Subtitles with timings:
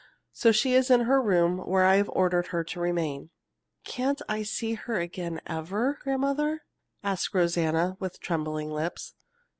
[0.31, 3.29] So she is in her room where I have ordered her to remain."
[3.83, 6.63] "Can't I see her again ever, grandmother?"
[7.03, 9.13] asked Rosanna, with trembling lips.